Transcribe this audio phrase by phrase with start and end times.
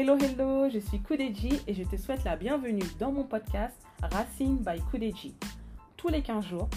[0.00, 4.58] Hello, hello, je suis Kudeji et je te souhaite la bienvenue dans mon podcast Racine
[4.58, 5.34] by Kudeji.
[5.96, 6.68] Tous les 15 jours,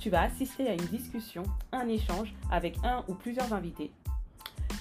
[0.00, 3.92] tu vas assister à une discussion, un échange avec un ou plusieurs invités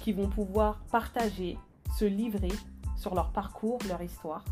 [0.01, 1.55] qui vont pouvoir partager,
[1.95, 2.53] se livrer
[2.97, 4.43] sur leur parcours, leur histoire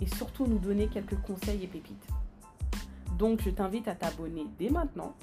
[0.00, 2.06] et surtout nous donner quelques conseils et pépites.
[3.18, 5.16] Donc je t'invite à t'abonner dès maintenant,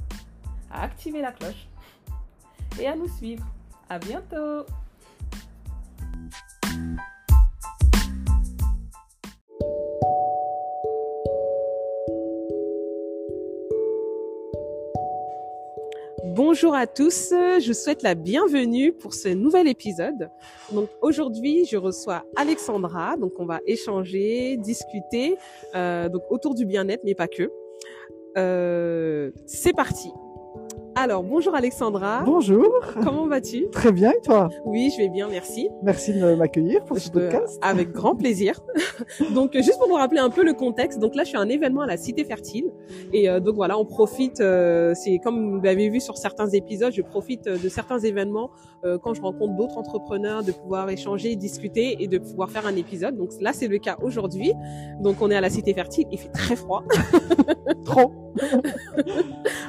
[0.70, 1.70] à activer la cloche
[2.82, 3.46] et à nous suivre.
[3.88, 4.66] À bientôt!
[16.54, 20.30] Bonjour à tous, je souhaite la bienvenue pour ce nouvel épisode.
[20.74, 25.38] Donc aujourd'hui, je reçois Alexandra, donc on va échanger, discuter
[25.76, 27.50] euh, autour du bien-être, mais pas que.
[28.38, 30.10] Euh, c'est parti.
[31.04, 32.22] Alors, bonjour Alexandra.
[32.24, 32.70] Bonjour.
[33.04, 33.68] Comment vas-tu?
[33.72, 34.50] Très bien, et toi?
[34.66, 35.68] Oui, je vais bien, merci.
[35.82, 37.58] Merci de m'accueillir pour ce peux- podcast.
[37.64, 38.60] Avec grand plaisir.
[39.34, 41.50] donc, juste pour vous rappeler un peu le contexte, donc là, je suis à un
[41.50, 42.72] événement à la Cité Fertile.
[43.14, 46.94] Et euh, donc voilà, on profite, euh, c'est comme vous l'avez vu sur certains épisodes,
[46.94, 48.52] je profite euh, de certains événements
[48.86, 52.76] euh, quand je rencontre d'autres entrepreneurs, de pouvoir échanger, discuter et de pouvoir faire un
[52.76, 53.18] épisode.
[53.18, 54.54] Donc là, c'est le cas aujourd'hui.
[55.02, 56.84] Donc on est à la Cité Fertile, il fait très froid.
[57.86, 58.12] Trop.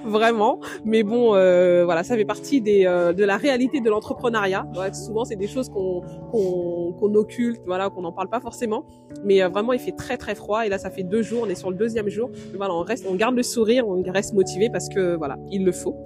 [0.04, 0.60] vraiment.
[0.84, 4.66] Mais bon, euh, voilà, ça fait partie des, euh, de la réalité de l'entrepreneuriat.
[4.92, 8.84] Souvent, c'est des choses qu'on qu'on occulte, voilà, qu'on n'en parle pas forcément.
[9.24, 10.66] Mais euh, vraiment, il fait très très froid.
[10.66, 11.42] Et là, ça fait deux jours.
[11.44, 12.30] On est sur le deuxième jour.
[12.56, 15.72] Voilà, on reste, on garde le sourire, on reste motivé parce que voilà, il le
[15.72, 15.96] faut.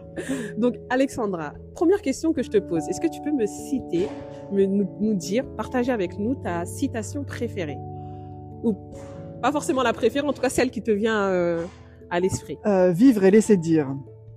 [0.58, 2.88] Donc, Alexandra, première question que je te pose.
[2.88, 4.08] Est-ce que tu peux me citer,
[4.52, 7.78] me, nous, dire, partager avec nous ta citation préférée?
[8.62, 8.76] Ou
[9.40, 11.58] pas forcément la préférée, en tout cas celle qui te vient
[12.10, 12.58] à l'esprit.
[12.92, 13.88] Vivre et laisser dire.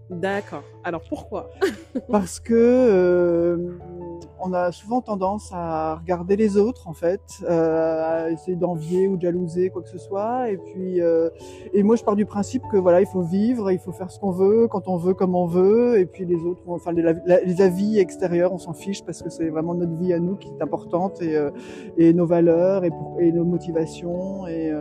[0.09, 0.63] D'accord.
[0.83, 1.51] Alors pourquoi?
[2.09, 3.77] Parce que euh,
[4.45, 9.17] on a souvent tendance à regarder les autres, en fait, euh, à essayer d'envier ou
[9.17, 10.49] de jalouser quoi que ce soit.
[10.51, 11.29] Et puis, euh,
[11.73, 14.19] et moi, je pars du principe que voilà, il faut vivre, il faut faire ce
[14.19, 15.99] qu'on veut, quand on veut, comme on veut.
[15.99, 17.13] Et puis les autres, enfin les,
[17.45, 20.49] les avis extérieurs, on s'en fiche parce que c'est vraiment notre vie à nous qui
[20.49, 21.51] est importante et, euh,
[22.13, 24.71] nos valeurs et, nos motivations et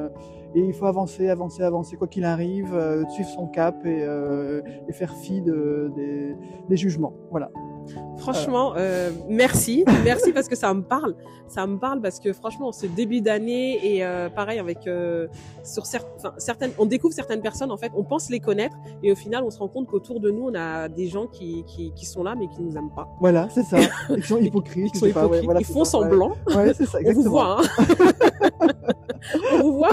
[0.54, 4.04] il faut avancer, avancer, avancer, quoi qu'il arrive, euh, suivre son cap et,
[4.92, 6.36] faire fi de, des,
[6.68, 7.14] des jugements.
[7.30, 7.50] Voilà.
[8.18, 11.14] Franchement, euh, merci, merci parce que ça me parle,
[11.46, 15.26] ça me parle parce que franchement, ce début d'année et euh, pareil avec euh,
[15.62, 19.14] sur enfin, certaines, on découvre certaines personnes en fait, on pense les connaître et au
[19.16, 22.06] final, on se rend compte qu'autour de nous, on a des gens qui, qui, qui
[22.06, 23.76] sont là mais qui nous aiment pas, Voilà, c'est ça.
[24.16, 24.92] Ils sont hypocrites.
[24.92, 26.32] qui sont pas, ouais, hypocrites, voilà, ils font ça, semblant.
[26.54, 27.84] Ouais, c'est ça, On vous voit, hein.
[29.54, 29.90] on vous voit,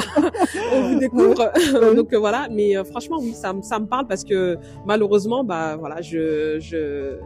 [0.74, 1.52] on vous découvre.
[1.80, 1.96] Ouais.
[1.96, 5.44] Donc euh, voilà, mais euh, franchement oui, ça, me- ça me parle parce que malheureusement,
[5.44, 7.18] bah voilà, je je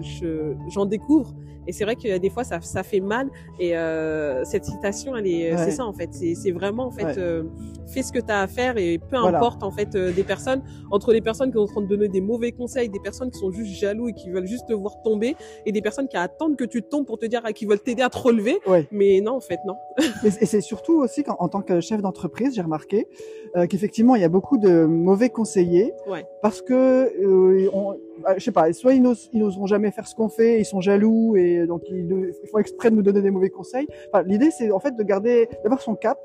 [0.00, 1.34] je j'en découvre.
[1.68, 3.28] Et c'est vrai que des fois ça, ça fait mal.
[3.58, 5.58] Et euh, cette citation, elle est, Ouais.
[5.58, 6.08] c'est ça en fait.
[6.12, 7.18] C'est, c'est vraiment en fait, Ouais.
[7.18, 7.42] euh,
[7.88, 9.38] fais ce que tu as à faire et peu Voilà.
[9.38, 10.62] importe en fait euh, des personnes
[10.92, 13.38] entre les personnes qui sont en train de donner des mauvais conseils, des personnes qui
[13.40, 15.34] sont juste jaloux et qui veulent juste te voir tomber,
[15.64, 18.02] et des personnes qui attendent que tu tombes pour te dire ah, qui veulent t'aider
[18.02, 18.58] à te relever.
[18.68, 18.86] Ouais.
[18.92, 19.74] Mais non en fait non.
[20.24, 23.08] Et et c'est surtout aussi qu'en en tant que chef d'entreprise, j'ai remarqué
[23.56, 26.24] euh, qu'effectivement, il y a beaucoup de mauvais conseillers Ouais.
[26.42, 30.28] parce que, euh, on, bah, je sais pas, soit ils n'oseront jamais faire ce qu'on
[30.28, 33.86] fait, ils sont jaloux et donc ils, font exprès de nous donner des mauvais conseils.
[34.24, 36.18] L'idée, c'est en fait de garder, d'avoir son cap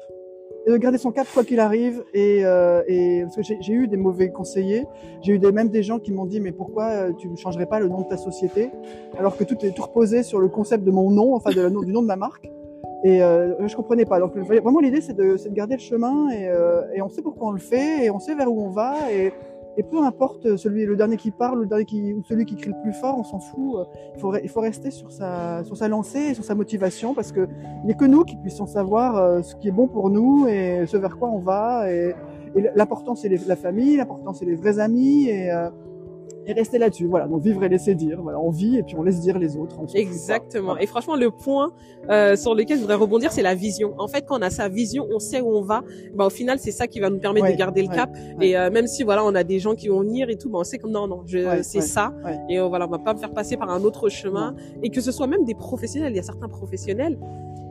[0.65, 2.03] et de garder son cap quoi qu'il arrive.
[2.13, 4.85] Et, euh, et parce que j'ai eu des mauvais conseillers,
[5.21, 7.65] j'ai eu des, même des gens qui m'ont dit mais pourquoi euh, tu ne changerais
[7.65, 8.69] pas le nom de ta société?
[9.17, 11.69] Alors que tout est tout reposé sur le concept de mon nom, enfin de la
[11.69, 12.49] du nom de ma marque.
[13.03, 14.19] Et euh, je comprenais pas.
[14.19, 17.47] Donc vraiment l'idée c'est de, de garder le chemin et, euh, et on sait pourquoi
[17.47, 19.33] on le fait et on sait vers où on va et,
[19.77, 22.71] et peu importe celui le dernier qui parle, le dernier qui ou celui qui crie
[22.71, 23.87] le plus fort, on s'en fout.
[24.15, 27.13] Il faut re- il faut rester sur sa sur sa lancée et sur sa motivation
[27.13, 27.47] parce que
[27.83, 30.47] il n'y a que nous qui puissions savoir euh, ce qui est bon pour nous
[30.47, 32.13] et ce vers quoi on va et,
[32.55, 35.69] et l'important c'est la famille, l'important c'est les vrais amis et euh,
[36.45, 37.05] et rester là-dessus.
[37.05, 38.19] Voilà, donc vivre et laisser dire.
[38.21, 39.77] Voilà, on vit et puis on laisse dire les autres.
[39.93, 40.77] Exactement.
[40.77, 41.71] Et franchement, le point
[42.09, 43.93] euh, sur lequel je voudrais rebondir, c'est la vision.
[43.97, 45.83] En fait, quand on a sa vision, on sait où on va.
[46.15, 48.09] Bah, au final, c'est ça qui va nous permettre Ouais, de garder le ouais, cap.
[48.39, 48.47] ouais.
[48.49, 50.59] Et euh, même si voilà, on a des gens qui vont venir et tout, bah,
[50.61, 51.23] on sait que non, non,
[51.61, 52.13] c'est ça.
[52.49, 54.55] Et euh, voilà, on va pas me faire passer par un autre chemin.
[54.83, 56.13] Et que ce soit même des professionnels.
[56.13, 57.17] Il y a certains professionnels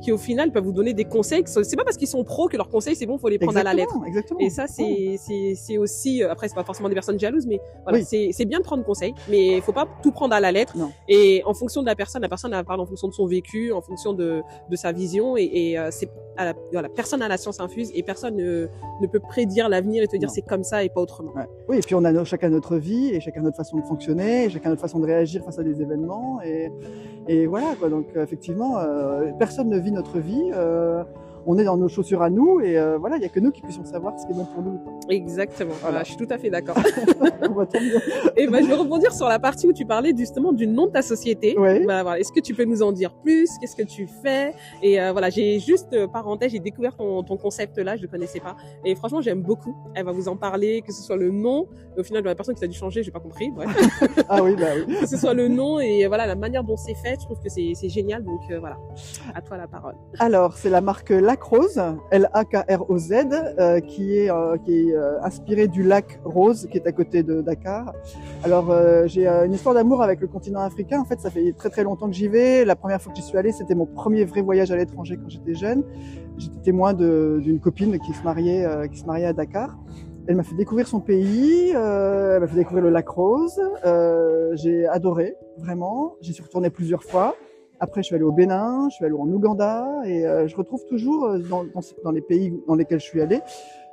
[0.00, 1.43] qui, au final, peuvent vous donner des conseils.
[1.47, 3.62] C'est pas parce qu'ils sont pros que leurs conseils, c'est bon, faut les prendre à
[3.62, 3.97] la lettre.
[4.06, 4.41] Exactement.
[4.41, 5.17] Et ça, c'est
[5.56, 8.05] c'est aussi euh, après c'est pas forcément des personnes jalouses, mais voilà, Oui.
[8.08, 10.76] c'est c'est bien de prendre conseil, mais il faut pas tout prendre à la lettre.
[10.76, 10.91] Non.
[11.08, 13.73] Et en fonction de la personne, la personne elle parle en fonction de son vécu,
[13.73, 16.08] en fonction de de sa vision, et, et euh, c'est
[16.38, 18.67] la, voilà, personne à la science infuse et personne ne,
[19.02, 21.32] ne peut prédire l'avenir et te dire c'est comme ça et pas autrement.
[21.35, 21.44] Ouais.
[21.69, 24.50] Oui, et puis on a chacun notre vie et chacun notre façon de fonctionner, et
[24.50, 26.41] chacun notre façon de réagir face à des événements.
[26.43, 26.70] Et,
[27.29, 27.88] et voilà, quoi.
[27.91, 30.52] Donc, euh, effectivement, euh, personne ne vit notre vie.
[31.40, 33.40] Euh, on est dans nos chaussures à nous, et euh, voilà, il n'y a que
[33.40, 34.81] nous qui puissions savoir ce qui est bon pour nous.
[35.08, 35.72] Exactement.
[35.81, 35.90] Voilà.
[35.90, 36.76] Voilà, je suis tout à fait d'accord.
[38.37, 40.92] Et ben, je vais rebondir sur la partie où tu parlais justement du nom de
[40.92, 41.54] ta société.
[41.58, 41.82] Oui.
[41.84, 42.20] Voilà, voilà.
[42.20, 43.50] Est-ce que tu peux nous en dire plus?
[43.60, 44.54] Qu'est-ce que tu fais?
[44.82, 48.08] Et euh, voilà, j'ai juste euh, parenthèse, j'ai découvert ton, ton concept là, je le
[48.08, 48.56] connaissais pas.
[48.84, 49.76] Et franchement, j'aime beaucoup.
[49.94, 51.69] Elle va vous en parler, que ce soit le nom.
[51.96, 53.50] Au final, la personne qui a dû changer, j'ai pas compris.
[53.50, 53.69] Bref.
[54.28, 54.94] Ah oui, bah oui.
[55.00, 57.48] que ce soit le nom et voilà la manière dont c'est fait, je trouve que
[57.48, 58.22] c'est génial.
[58.22, 58.76] Donc euh, voilà,
[59.34, 59.94] à toi la parole.
[60.19, 61.81] Alors, c'est la marque Lacrose,
[62.11, 67.41] L-A-K-R-O-Z, euh, qui est, euh, euh, inspirée du lac Rose, qui est à côté de
[67.41, 67.93] Dakar.
[68.43, 68.75] Alors,
[69.06, 71.00] j'ai une histoire d'amour avec le continent africain.
[71.00, 72.65] En fait, ça fait très très longtemps que j'y vais.
[72.65, 75.29] La première fois que j'y suis allée, c'était mon premier vrai voyage à l'étranger quand
[75.29, 75.85] j'étais jeune.
[76.37, 79.79] J'étais témoin d'une copine qui se mariait, qui se mariait à Dakar.
[80.26, 83.61] Elle m'a fait découvrir son pays, elle m'a fait découvrir le lac Rose.
[84.55, 86.17] J'ai adoré, vraiment.
[86.23, 87.37] J'y suis retourné plusieurs fois.
[87.81, 90.85] Après, je suis allé au Bénin, je suis allé en Ouganda, et euh, je retrouve
[90.85, 93.41] toujours euh, dans, dans, dans les pays dans lesquels je suis allé,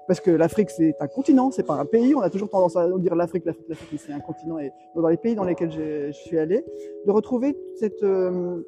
[0.07, 2.13] parce que l'Afrique c'est un continent, c'est pas un pays.
[2.15, 4.57] On a toujours tendance à dire l'Afrique, l'Afrique, l'Afrique, mais c'est un continent.
[4.59, 6.63] Et dans les pays dans lesquels j'ai- je suis allé,
[7.05, 8.61] de retrouver cette euh,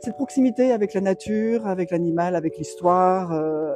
[0.00, 3.74] cette proximité avec la nature, avec l'animal, avec l'histoire, euh,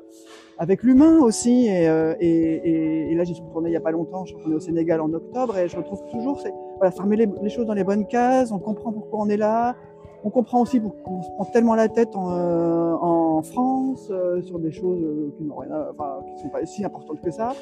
[0.58, 1.66] avec l'humain aussi.
[1.66, 4.24] Et, euh, et, et, et là, j'y suis retourné il y a pas longtemps.
[4.24, 6.42] Je suis retourné au Sénégal en octobre, et je retrouve toujours
[6.78, 8.50] voilà, remet les, les choses dans les bonnes cases.
[8.52, 9.76] On comprend pourquoi on est là.
[10.22, 14.58] On comprend aussi pourquoi on se prend tellement la tête en, euh, France euh, sur
[14.58, 17.54] des choses euh, qui qui sont pas si importantes que ça.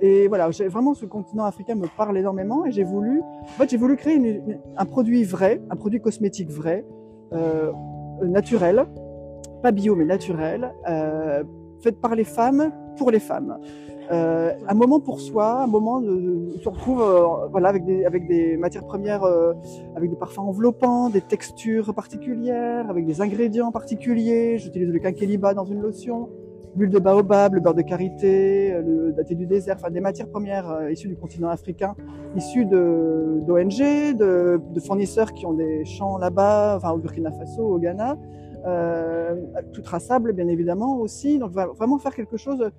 [0.00, 3.76] Et voilà, vraiment ce continent africain me parle énormément et j'ai voulu, en fait, j'ai
[3.76, 4.40] voulu créer
[4.76, 6.84] un produit vrai, un produit cosmétique vrai,
[8.22, 8.86] naturel,
[9.62, 10.72] pas bio mais naturel,
[11.80, 13.58] fait par les femmes pour les femmes.
[14.12, 18.56] Euh, un moment pour soi, un moment de, où se retrouve euh, voilà, avec, des,
[18.56, 19.52] matières premières, euh,
[19.96, 24.58] avec des parfums enveloppants, des textures particulières, avec des ingrédients particuliers.
[24.58, 26.28] J'utilise le quinqueliba dans une lotion,
[26.76, 30.28] l'huile de baobab, le beurre de karité, euh, le daté du désert, enfin des matières
[30.28, 31.96] premières issues du continent africain,
[32.36, 33.78] issues d'ONG,
[34.16, 38.16] de, de fournisseurs qui ont des champs là-bas, enfin au Burkina Faso, au Ghana,
[39.72, 41.40] tout traçable bien évidemment aussi.
[41.40, 42.70] Donc vraiment faire quelque chose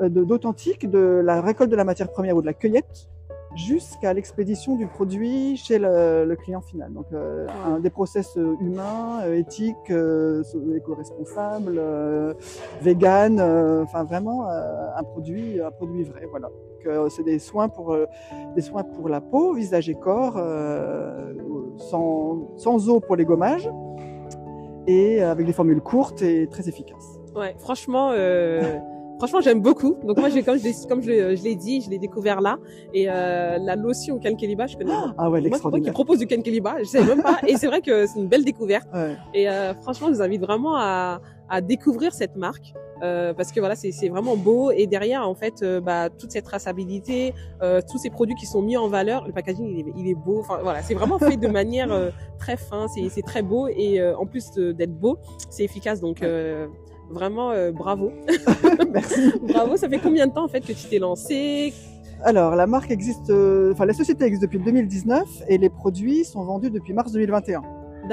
[0.00, 3.08] euh, d'authentique, de la récolte de la matière première ou de la cueillette
[3.54, 6.92] jusqu'à l'expédition du produit chez le, client final.
[6.92, 7.46] Donc euh,
[7.80, 12.34] des process euh, humains, éthiques, éco-responsables, euh,
[12.80, 13.40] vegan,
[13.82, 16.26] enfin vraiment un produit, un produit vrai.
[16.30, 16.48] Voilà.
[17.10, 17.94] C'est des soins pour
[18.54, 20.40] des soins pour la peau, visage et corps,
[21.76, 23.70] sans, sans eau pour les gommages
[24.86, 27.20] et avec des formules courtes et très efficaces.
[27.36, 28.12] Ouais, franchement.
[29.20, 29.96] Franchement, j'aime beaucoup.
[30.02, 32.40] Donc moi, j'ai comme je l'ai comme je, l'ai- je l'ai dit, je l'ai découvert
[32.40, 32.58] là.
[32.92, 34.90] Et euh, la lotion Kenkeliba, je connais.
[34.92, 35.92] Ah ouais, c'est moi qui l'extraordinaire.
[35.92, 37.38] propose du Kenkeliba, je sais même pas.
[37.46, 38.88] Et c'est vrai que c'est une belle découverte.
[38.94, 39.16] Ouais.
[39.34, 41.20] Et euh, franchement, je vous invite vraiment à,
[41.50, 42.72] à découvrir cette marque
[43.02, 44.70] euh, parce que voilà, c'est vraiment beau.
[44.72, 48.62] Et derrière, en fait, euh, bah, toute cette traçabilité, euh, tous ces produits qui sont
[48.62, 50.40] mis en valeur, le packaging, il est, il est beau.
[50.40, 52.86] Enfin voilà, c'est vraiment fait de manière euh, très fin.
[52.88, 55.18] C'est très beau et euh, en plus d'être beau,
[55.50, 56.00] c'est efficace.
[56.00, 56.66] Donc euh,
[57.10, 58.12] vraiment, euh, bravo,
[58.92, 59.32] Merci.
[59.42, 59.76] bravo.
[59.76, 61.72] Ça fait combien de temps en fait que tu t'es lancé?
[62.22, 66.44] Alors, la marque existe, euh, enfin, la société existe depuis 2019 et les produits sont
[66.44, 67.62] vendus depuis mars 2021.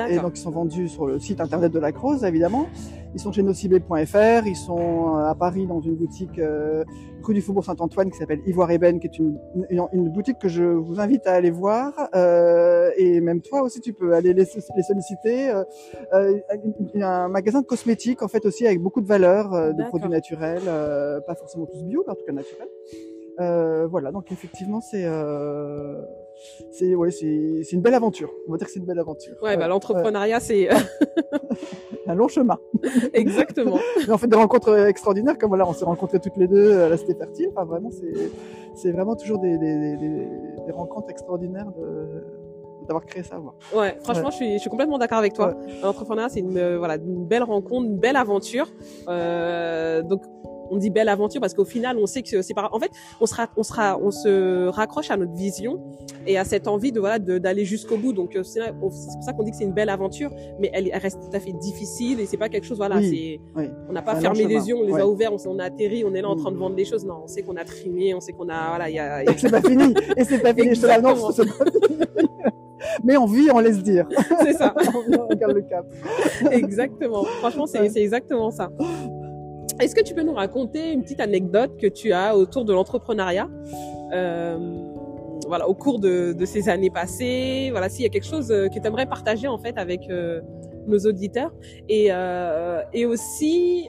[0.10, 2.68] Et donc, ils sont vendus sur le site internet de la Croze, évidemment.
[3.14, 4.46] Ils sont chez nocibé.fr.
[4.46, 6.84] Ils sont euh, à Paris dans une boutique euh,
[7.24, 9.40] rue du Faubourg Saint-Antoine qui s'appelle Ivoire Ébène, qui est une,
[9.70, 11.94] une, une boutique que je vous invite à aller voir.
[12.16, 15.50] Euh, et même toi aussi, tu peux aller les, les solliciter.
[15.50, 15.64] Euh,
[16.14, 16.40] euh,
[16.94, 19.72] il y a un magasin de cosmétiques, en fait, aussi avec beaucoup de valeurs, euh,
[19.72, 19.90] de D'accord.
[19.90, 22.70] produits naturels, euh, pas forcément tous bio, mais en tout cas naturels.
[23.40, 26.02] Euh, voilà, donc effectivement, c'est euh,
[26.72, 28.32] c'est ouais, c'est c'est une belle aventure.
[28.48, 29.36] On va dire que c'est une belle aventure.
[29.42, 30.70] Ouais, bah, Ouais, l'entrepreneuriat, c'est
[32.08, 32.58] un long chemin.
[33.14, 33.80] exactement.
[34.08, 36.90] Mais on fait des rencontres extraordinaires, comme voilà, on s'est rencontrés toutes les deux à
[36.90, 37.50] la Cité Fertile.
[37.52, 38.32] Enfin, vraiment, c'est
[38.76, 42.24] c'est vraiment toujours des, des, des, rencontres extraordinaires de
[42.88, 43.36] d'avoir créé ça.
[43.76, 45.56] Ouais, franchement, je, suis, je suis complètement d'accord avec toi.
[45.84, 48.68] L'entrepreneuriat, c'est une, euh, voilà, une belle rencontre, une belle aventure.
[49.10, 50.22] Euh, donc,
[50.72, 52.70] on dit belle aventure parce qu'au final, on sait que c'est pas.
[52.72, 55.80] En fait, on sera, on sera, on se raccroche à notre vision
[56.26, 58.14] et à cette envie de voilà d'aller jusqu'au bout.
[58.14, 61.00] Donc, euh, c'est pour ça qu'on dit que c'est une belle aventure, mais elle, elle
[61.02, 62.78] reste tout à fait difficile et c'est pas quelque chose.
[62.78, 63.60] Voilà, Oui, c'est.
[63.62, 63.70] oui.
[63.90, 65.02] On n'a pas fermé les yeux, on les Ouais.
[65.02, 66.40] a ouverts, on, a atterri, on est là en Mm.
[66.40, 67.06] train de vendre des choses.
[67.06, 69.28] Non, on sait qu'on a trimé, on sait qu'on a voilà, il y a, y
[69.28, 69.94] a- Et que c'est pas fini.
[70.16, 70.76] Et c'est pas fini.
[70.76, 71.42] Je te l'annonce.
[73.04, 74.08] Mais on vit, on laisse dire.
[74.44, 74.74] c'est ça.
[75.30, 75.86] on garde le cap.
[76.52, 77.24] Exactement.
[77.40, 77.90] Franchement, c'est Ouais.
[77.90, 78.70] c'est exactement ça.
[79.80, 83.48] Est-ce que tu peux nous raconter une petite anecdote que tu as autour de l'entrepreneuriat
[84.12, 84.58] euh,
[85.48, 87.70] voilà, au cours de, de, ces années passées?
[87.72, 90.42] Voilà, s'il y a quelque chose euh, que tu aimerais partager en fait avec euh,
[90.88, 91.52] nos auditeurs
[91.90, 93.88] et, euh, et aussi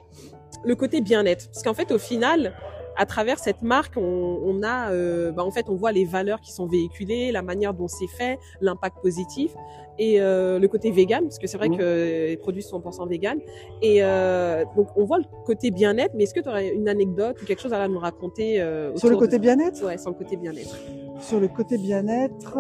[0.63, 1.47] le côté bien-être.
[1.47, 2.53] Parce qu'en fait, au final,
[2.99, 6.41] à travers cette marque, on, on a, euh, bah, en fait, on voit les valeurs
[6.41, 9.55] qui sont véhiculées, la manière dont c'est fait, l'impact positif
[10.01, 11.77] et euh, le côté vegan, parce que c'est vrai Mhm.
[11.79, 13.39] que les produits sont 100% vegan.
[13.83, 17.41] Et euh, donc, on voit le côté bien-être, mais est-ce que tu aurais une anecdote
[17.41, 18.57] ou quelque chose à nous raconter
[18.97, 19.85] Sur le de côté bien-être?
[19.85, 20.77] Ouais, sur le côté bien-être.
[21.21, 22.55] Sur le côté bien-être,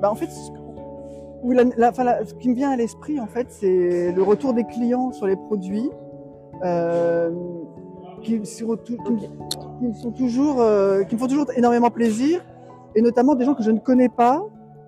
[0.00, 0.50] bah en fait, ce,
[1.42, 4.22] où la- la- enfin, la- ce qui me vient à l'esprit, en fait, c'est le
[4.22, 5.90] retour des clients sur les produits,
[6.64, 7.30] euh,
[8.22, 12.40] qui, sur- qui, qui me sont toujours, euh, qui me font toujours énormément plaisir,
[12.94, 14.42] et notamment des gens que je ne connais pas.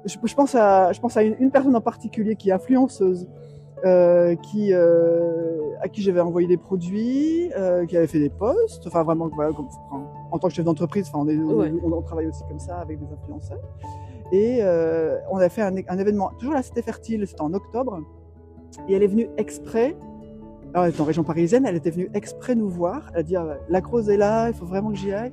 [0.04, 3.28] Je, je pense à, je pense à une, une personne en particulier qui est influenceuse,
[3.84, 7.50] euh, qui, euh, à qui j'avais envoyé des produits,
[7.88, 11.08] qui avait fait des posts, enfin vraiment, voilà, comme, enfin, en tant que chef d'entreprise,
[11.12, 11.72] enfin, on, est- on- Ouais.
[11.84, 13.60] on, on travaille aussi comme ça avec des influenceurs.
[14.32, 14.60] Et
[15.30, 18.00] on a fait un, un événement, toujours à la Cité Fertile, c'était en octobre,
[18.88, 19.96] et elle est venue exprès,
[20.74, 23.34] alors elle est en région parisienne, elle était venue exprès nous voir, elle a dit
[23.68, 25.32] la Croze est là, il faut vraiment que j'y aille,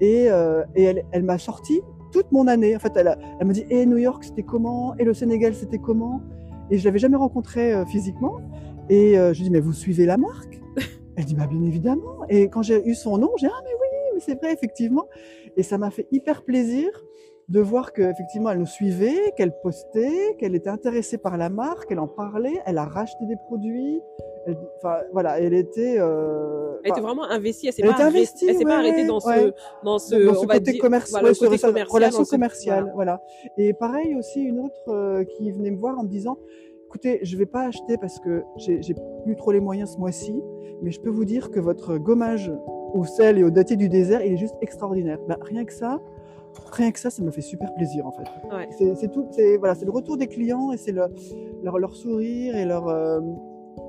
[0.00, 1.80] et, euh, elle, m'a sorti
[2.12, 2.76] toute mon année.
[2.76, 5.78] En fait, elle, elle m'a dit et New York c'était comment, et le Sénégal c'était
[5.78, 6.22] comment,
[6.70, 8.40] et je l'avais jamais rencontré euh, physiquement,
[8.88, 10.60] et euh, je lui dis mais vous suivez la marque?
[11.16, 13.88] Elle dit bah bien évidemment, et quand j'ai eu son nom, j'ai ah mais oui,
[14.14, 15.06] mais c'est vrai effectivement,
[15.56, 16.88] et ça m'a fait hyper plaisir
[17.48, 22.00] de voir qu'effectivement elle nous suivait, qu'elle postait, qu'elle était intéressée par la marque, elle
[22.00, 24.00] en parlait, elle a racheté des produits,
[24.76, 27.66] enfin voilà, elle était, euh, Elle était vraiment investie.
[27.68, 29.46] Elle s'est pas, investie, elle s'est pas arrêtée dans ouais.
[29.46, 29.52] ce,
[29.84, 31.66] dans ce, dans ce on va côté dire- commerce, voilà, ouais, le ce- côté ce-
[31.66, 33.20] commercial, relation ce- commerciale, voilà.
[33.58, 36.38] Et pareil aussi une autre euh, qui venait me voir en me disant,
[36.86, 38.80] écoutez, je vais pas acheter parce que j'ai
[39.24, 40.34] plus trop les moyens ce mois-ci,
[40.82, 42.52] mais je peux vous dire que votre gommage
[42.94, 45.18] au sel et au daté du désert, il est juste extraordinaire.
[45.28, 46.00] Ben, rien que ça,
[46.72, 48.22] rien que ça, ça me fait super plaisir en fait.
[48.54, 48.68] Ouais.
[48.78, 51.02] C'est c'est tout, c'est voilà, c'est le retour des clients et c'est le,
[51.62, 53.20] leur, leur sourire et leur euh,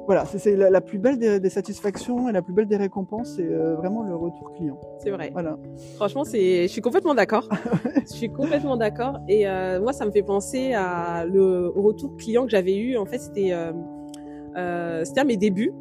[0.08, 3.34] voilà, c'est- la, la plus belle des, des satisfactions et la plus belle des récompenses,
[3.36, 4.80] c'est euh, vraiment le retour client.
[5.04, 5.30] C'est vrai.
[5.34, 5.58] Voilà.
[5.98, 7.48] Franchement, c'est, je suis complètement d'accord.
[8.10, 9.20] je suis complètement d'accord.
[9.28, 12.98] Et euh, moi, ça me fait penser à le au retour client que j'avais eu.
[12.98, 15.74] En fait, c'était, euh, c'était à mes débuts.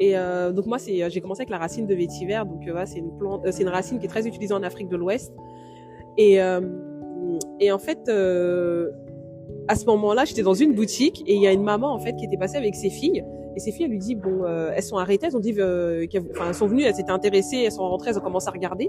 [0.00, 0.14] Et
[0.54, 2.34] donc moi, c'est, j'ai commencé avec la racine de vétiver.
[2.46, 4.96] Donc voilà, c'est une plante, c'est une racine qui est très utilisée en Afrique de
[4.96, 5.32] l'Ouest.
[6.16, 6.38] Et
[7.60, 8.08] et en fait,
[9.68, 12.14] à ce moment-là, j'étais dans une boutique et il y a une maman en fait
[12.14, 13.24] qui était passée avec ses filles.
[13.58, 16.06] Et ses filles, elle lui dit bon, euh, elles sont arrêtées, elles ont dit, euh,
[16.06, 18.52] qu'elles- enfin, elles sont venues, elles s'étaient intéressées, elles sont rentrées, elles ont commencé à
[18.52, 18.88] regarder.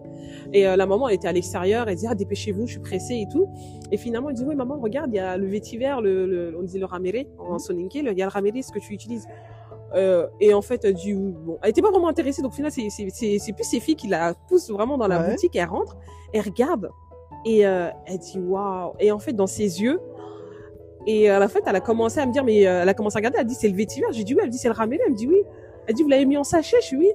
[0.53, 3.15] Et euh, la maman, elle était à l'extérieur, elle dit ah dépêchez-vous, je suis pressée
[3.15, 3.47] et tout.
[3.91, 6.61] Et finalement, elle dit oui maman, regarde, il y a le vétiver, le, le on
[6.61, 9.25] dit le raméré en soninké, le- il y a le raméré, ce que tu utilises.
[10.39, 13.53] Et en fait, elle dit bon, elle était pas vraiment intéressée, donc finalement, c'est c'est
[13.53, 15.31] plus ses filles qui la poussent vraiment dans la Ouais.
[15.31, 15.55] boutique.
[15.55, 15.97] Elle rentre,
[16.31, 16.91] elle regarde
[17.43, 18.93] et elle dit waouh.
[18.99, 19.99] Et en fait, dans ses yeux.
[21.07, 23.17] Et à la fin, elle a commencé à me dire, mais euh, elle a commencé
[23.17, 24.05] à regarder, elle dit c'est le vétiver.
[24.11, 25.01] J'ai dit oui, elle dit c'est le raméré.
[25.05, 25.41] Elle me dit oui.
[25.87, 26.77] Elle dit vous l'avez mis en sachet.
[26.81, 27.11] Je suis oui.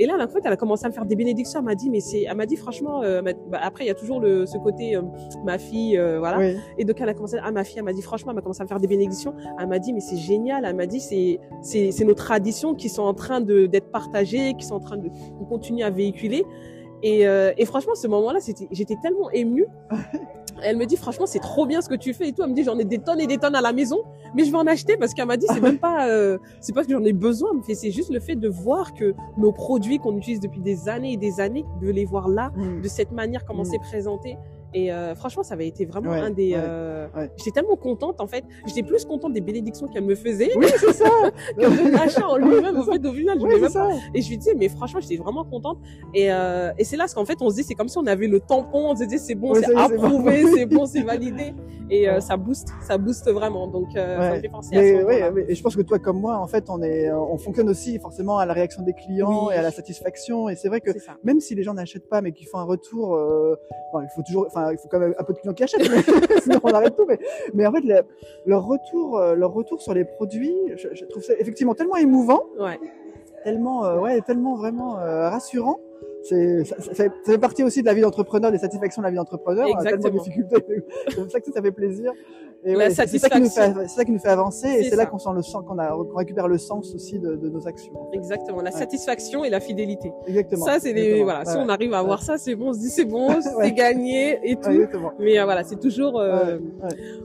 [0.00, 1.60] Et là, à la fin, elle a commencé à me faire des bénédictions.
[1.60, 3.94] Elle m'a dit, mais c'est, elle m'a dit franchement, euh, bah, après il y a
[3.94, 5.02] toujours le, ce côté euh,
[5.44, 6.38] ma fille, euh, voilà.
[6.38, 6.56] Oui.
[6.78, 8.62] Et donc elle a commencé, ah ma fille, elle m'a dit franchement, elle m'a commencé
[8.62, 9.34] à me faire des bénédictions.
[9.60, 10.64] Elle m'a dit mais c'est génial.
[10.64, 14.54] Elle m'a dit c'est c'est c'est nos traditions qui sont en train de d'être partagées,
[14.54, 16.46] qui sont en train de, de continuer à véhiculer.
[17.02, 19.66] Et, euh, et franchement, ce moment-là, c'était, j'étais tellement émue.
[20.62, 22.42] Elle me dit franchement c'est trop bien ce que tu fais et tout.
[22.42, 23.98] Elle me dit j'en ai des tonnes et des tonnes à la maison,
[24.34, 26.84] mais je vais en acheter parce qu'elle m'a dit c'est même pas euh, c'est pas
[26.84, 30.16] que j'en ai besoin, mais c'est juste le fait de voir que nos produits qu'on
[30.16, 32.80] utilise depuis des années et des années, de les voir là Mm.
[32.82, 33.66] de cette manière comment Mm.
[33.72, 34.36] c'est présenté.
[34.74, 36.52] Et euh, franchement, ça avait été vraiment Ouais, un des.
[36.54, 37.30] ouais, euh, ouais.
[37.36, 38.44] J'étais tellement contente en fait.
[38.66, 41.04] J'étais plus contente des bénédictions qu'elle me faisait Oui, c'est ça.
[41.58, 42.76] que de l'achat en lui-même.
[42.76, 43.88] En fait, au final, je Oui, même ça.
[44.14, 45.78] et je lui disais, mais franchement, j'étais vraiment contente.
[46.14, 48.06] Et, euh, et c'est là ce qu'en fait, on se dit, c'est comme si on
[48.06, 50.04] avait le tampon, on se dit, c'est bon, c'est ça bon.
[50.04, 51.52] approuvé, c'est bon, c'est validé.
[51.92, 53.66] Et euh, ça booste, ça booste vraiment.
[53.66, 56.20] Donc, euh, ça me fait penser à Mais, ouais, et je pense que toi comme
[56.20, 59.54] moi, en fait, on est, on fonctionne aussi forcément à la réaction des clients Oui.
[59.54, 60.48] et à la satisfaction.
[60.48, 61.16] Et c'est vrai que ça.
[61.24, 63.56] même si les gens n'achètent pas, mais qu'ils font un retour, euh,
[63.92, 65.88] bon, il faut toujours, enfin, il faut quand même un peu de clients qui achètent,
[65.90, 66.02] mais
[66.42, 67.06] sinon on arrête tout.
[67.08, 67.18] Mais,
[67.54, 68.02] mais en fait, le-
[68.46, 72.42] leur retour, euh, leur retour sur les produits, je, je trouve ça effectivement tellement émouvant,
[72.58, 72.78] Ouais.
[73.44, 75.78] tellement, euh, ouais, tellement vraiment euh, rassurant
[76.22, 79.06] c'est ça, ça fait, ça fait partie aussi de la vie d'entrepreneur, des satisfactions de
[79.06, 79.66] la vie d'entrepreneur.
[79.68, 80.22] Exactement.
[80.22, 80.64] difficultés.
[81.08, 82.12] c'est pour ça que ça fait plaisir.
[82.62, 83.82] Et La ouais, c'est ça qui nous fait, satisfaction.
[83.88, 85.88] c'est ça qui nous fait avancer, et C'est là qu'on sent le sens, qu'on a,
[85.88, 88.10] qu'on récupère le sens aussi de, de nos actions.
[88.12, 88.76] Exactement, la Ouais.
[88.76, 90.12] satisfaction et la fidélité.
[90.26, 90.66] Exactement.
[90.66, 91.46] Ça, c'est les voilà.
[91.46, 92.68] Si on arrive à avoir ça, c'est bon.
[92.68, 93.28] On se dit c'est bon,
[93.62, 94.68] c'est gagné et tout.
[95.18, 96.20] Mais euh, voilà, c'est toujours.
[96.20, 96.58] euh.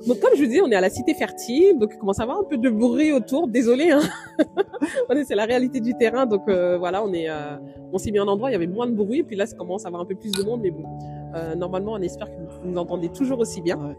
[0.07, 2.23] Donc comme je vous dis, on est à la cité fertile, donc il commence à
[2.23, 3.49] avoir un peu de bruit autour.
[3.49, 3.99] Désolé, hein.
[5.27, 7.57] C'est la réalité du terrain, donc euh, voilà, on est, euh,
[7.91, 9.85] on s'est mis un endroit, il y avait moins de bruit, puis là, ça commence
[9.85, 10.83] à avoir un peu plus de monde, mais bon.
[11.35, 13.77] Euh, normalement, on espère que vous nous entendez toujours aussi bien.
[13.77, 13.95] Ouais.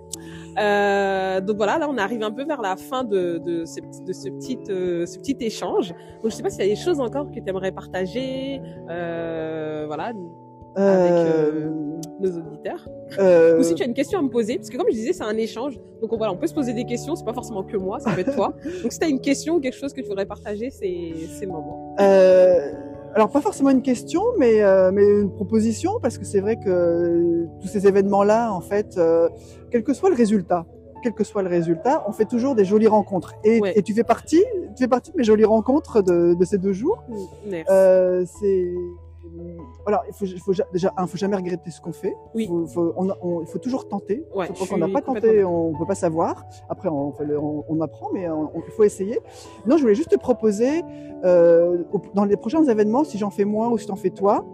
[0.59, 4.12] Euh, donc voilà, là, on arrive un peu vers la fin de, de, ce, de
[4.12, 5.90] ce, petit, euh, ce petit échange.
[6.23, 10.12] Donc je sais pas s'il y a des choses encore que tu aimerais partager, voilà,
[10.76, 11.12] avec
[12.21, 12.88] nos auditeurs.
[13.59, 15.25] Ou si tu as une question à me poser, parce que comme je disais, c'est
[15.25, 15.78] un échange.
[16.00, 18.12] Donc on, voilà, on peut se poser des questions, c'est pas forcément que moi, ça
[18.12, 18.55] peut être toi.
[18.83, 21.45] Donc si tu as une question ou quelque chose que tu voudrais partager, c'est c'est
[21.45, 21.95] le moment.
[23.15, 26.69] Alors pas forcément une question, mais euh, mais une proposition parce que c'est vrai que
[26.69, 29.29] euh, tous ces événements-là, en fait, euh,
[29.71, 30.67] quel que soit le résultat,
[31.03, 33.33] quel que soit le résultat, on fait toujours des jolies rencontres.
[33.45, 33.73] Et, Ouais.
[33.79, 34.45] et tu fais partie,
[34.77, 37.03] tu fais partie de mes jolies rencontres de, de ces deux jours.
[37.71, 38.67] Euh, c'est
[39.83, 42.16] voilà, il faut, faut déjà, un, faut jamais regretter ce qu'on fait.
[42.35, 42.47] Oui.
[42.47, 44.25] Faut, faut- on, on- il faut toujours tenter.
[44.35, 46.45] Ouais, Faut- je Quand on n'a pas tenté, on peut pas savoir.
[46.68, 47.12] Après, on,
[47.80, 48.23] apprend, mais
[48.54, 49.18] il faut essayer.
[49.66, 50.83] Non, je voulais juste te proposer,
[51.25, 54.45] euh, dans les prochains événements, si j'en fais moi ou si t'en fais toi,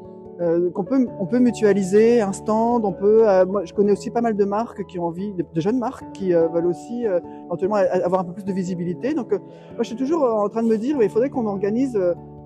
[0.40, 2.84] euh, qu'on peut, on peut mutualiser un stand.
[2.84, 3.28] On peut.
[3.28, 5.78] euh, moi, je connais aussi pas mal de marques qui ont envie, de, de jeunes
[5.78, 7.04] marques qui euh, veulent aussi
[7.46, 9.14] éventuellement a- avoir un peu plus de visibilité.
[9.14, 9.40] Donc, moi,
[9.80, 11.96] je suis toujours en train de me dire, il faudrait qu'on organise.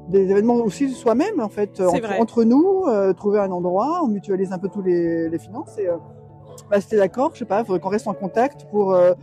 [0.09, 4.53] Des événements aussi soi-même en fait entre, entre nous euh, trouver un endroit on mutualise
[4.53, 5.97] un peu tous les, les finances et euh,
[6.71, 9.15] bah, c'était d'accord je sais pas il faudrait qu'on reste en contact pour euh,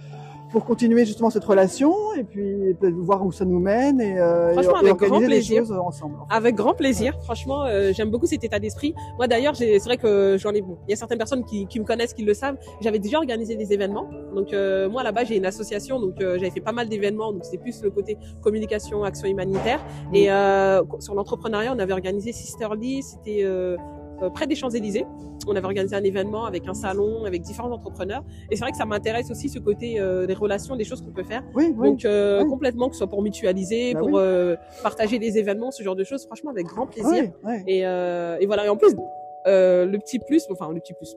[0.53, 4.51] pour continuer justement cette relation et puis peut-être voir où ça nous mène et, euh,
[4.51, 5.59] et- Franchement, et avec grand organiser des plaisir.
[5.65, 6.35] choses ensemble en fait.
[6.37, 7.17] Avec grand plaisir.
[7.23, 8.93] Franchement, euh, j'aime beaucoup cet état d'esprit.
[9.17, 10.61] Moi, d'ailleurs, c'est vrai que j'en ai.
[10.61, 12.55] Bon, il y a certaines personnes qui, qui me connaissent, qui le savent.
[12.81, 14.07] J'avais déjà organisé des événements.
[14.35, 15.99] Donc, euh, moi, là-bas, j'ai une association.
[15.99, 17.33] Donc, euh, j'avais fait pas mal d'événements.
[17.33, 19.79] Donc, c'est plus le côté communication, action humanitaire.
[20.13, 23.01] Et euh, sur l'entrepreneuriat, on avait organisé Sisterly.
[23.03, 23.75] C'était euh,
[24.29, 25.05] près des Champs-Élysées.
[25.47, 28.23] On avait organisé un événement avec un salon, avec différents entrepreneurs.
[28.49, 31.11] Et c'est vrai que ça m'intéresse aussi ce côté euh, des relations, des choses qu'on
[31.11, 31.43] peut faire.
[31.55, 32.49] oui oui Donc euh, oui.
[32.49, 36.03] complètement, que ce soit pour mutualiser, Bah pour euh, partager des événements, ce genre de
[36.03, 37.31] choses, franchement avec grand plaisir.
[37.67, 38.65] Et, euh, et voilà.
[38.65, 38.95] Et en plus,
[39.47, 41.15] euh, le petit plus, enfin le petit plus.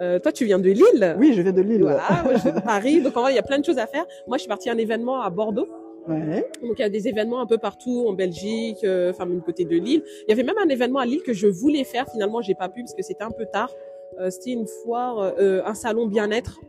[0.00, 1.16] Euh, toi, tu viens de Lille.
[1.18, 3.00] oui je viens de Lille Voilà, moi, je viens de Paris.
[3.00, 4.04] Donc en vrai, il y a plein de choses à faire.
[4.26, 5.66] Moi, je suis partie à un événement à Bordeaux.
[6.08, 9.64] Donc il y a des événements un peu partout en Belgique, euh, enfin même côté
[9.64, 10.02] de Lille.
[10.26, 12.06] Il y avait même un événement à Lille que je voulais faire.
[12.10, 13.70] Finalement, j'ai pas pu parce que c'était un peu tard.
[14.20, 16.60] Euh, c'était une foire, euh, un salon bien-être.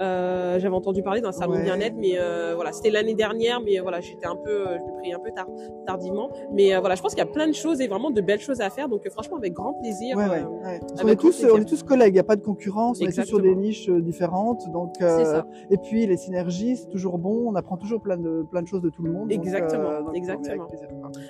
[0.00, 1.62] Euh, J'avais entendu parler d'un salon Ouais.
[1.62, 4.98] bien-être, mais euh, voilà, c'était l'année dernière, mais voilà, j'étais un peu, euh, je l'ai
[5.00, 5.46] pris un peu tard,
[5.86, 6.30] tardivement.
[6.52, 8.40] Mais euh, voilà, je pense qu'il y a plein de choses et vraiment de belles
[8.40, 8.88] choses à faire.
[8.88, 10.16] Donc euh, franchement, avec grand plaisir.
[10.16, 11.54] Ouais, ouais, avec est tous, plaisir.
[11.54, 13.54] on est tous collègues, il n'y a pas de concurrence, on est tous sur des
[13.54, 15.46] niches différentes, donc euh, ça.
[15.70, 18.82] et puis les synergies c'est toujours bon, on apprend toujours plein de plein de choses
[18.82, 19.30] de tout le monde.
[19.32, 20.66] Exactement, donc, on exactement.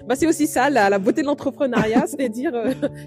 [0.06, 2.52] Bah c'est aussi ça, la, la beauté de l'entrepreneuriat, c'est de dire,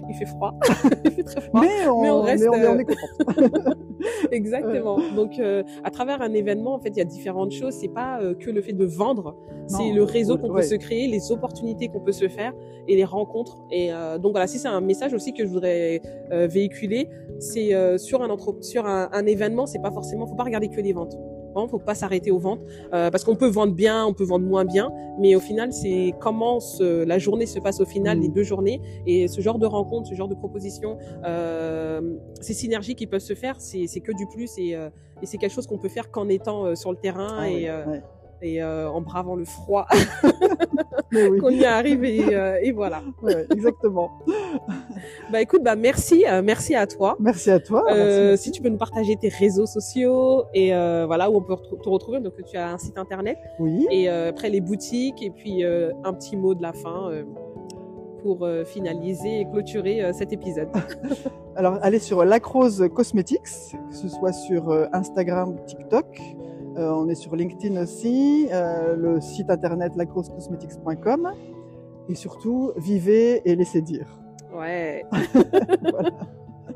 [0.08, 0.54] il fait froid,
[1.04, 1.60] il fait très froid.
[1.60, 3.76] Mais on, Mais on reste, mais on est- on est content.
[4.30, 4.98] Exactement.
[5.14, 7.74] Donc, euh, à travers un événement, en fait, il y a différentes choses.
[7.74, 9.36] C'est pas euh, que le fait de vendre,
[9.66, 10.62] c'est le réseau qu'on ouais.
[10.62, 12.52] peut se créer, les opportunités qu'on peut se faire
[12.88, 13.58] et les rencontres.
[13.70, 17.08] Et euh, donc voilà, si c'est un message aussi que je voudrais euh, véhiculer,
[17.38, 20.68] c'est euh, sur un entre sur un, un événement, c'est pas forcément, faut pas regarder
[20.68, 21.16] que les ventes.
[21.68, 22.60] Faut pas s'arrêter aux ventes
[22.94, 26.14] euh, parce qu'on peut vendre bien, on peut vendre moins bien, mais au final, c'est
[26.20, 29.66] comment se- la journée se passe au final, les deux journées, et ce genre de
[29.66, 32.00] rencontres, ce genre de propositions, euh,
[32.40, 34.88] ces synergies qui peuvent se faire, c'est que du plus et, euh,
[35.22, 37.64] et c'est quelque chose qu'on peut faire qu'en étant euh, sur le terrain Ah et,
[37.64, 38.02] ouais, euh, ouais.
[38.42, 39.86] Et euh, en bravant le froid
[41.12, 43.02] oui, qu'on y arrive et, euh, et voilà.
[43.22, 44.10] ouais, exactement.
[45.30, 47.16] Bah écoute, bah merci, euh, merci à toi.
[47.20, 47.84] Merci à toi.
[47.86, 48.42] Merci, merci.
[48.44, 52.20] si tu peux nous partager tes réseaux sociaux et voilà où on peut te retrouver.
[52.20, 53.86] Donc tu as un site internet Oui.
[53.90, 57.10] et après les boutiques et puis un petit mot de la fin
[58.22, 60.68] pour finaliser et clôturer cet épisode.
[61.56, 66.06] Alors, allez sur Lacrose Cosmetics, que ce soit sur Instagram, TikTok.
[66.76, 71.32] Euh, on est sur LinkedIn aussi, euh, le site internet lacrosecosmetics.com.
[72.08, 74.06] Et surtout, vivez et laissez dire.
[74.54, 75.04] Ouais.
[75.92, 76.10] Voilà.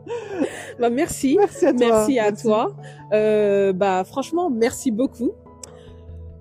[0.80, 1.36] bah merci.
[1.38, 1.86] Merci à toi.
[1.86, 2.76] Merci à toi.
[3.12, 5.30] Euh, bah franchement, merci beaucoup.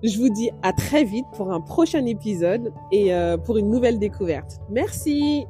[0.02, 3.10] Je vous dis à très vite pour un prochain épisode et
[3.46, 4.60] pour une nouvelle découverte.
[4.68, 5.46] Merci.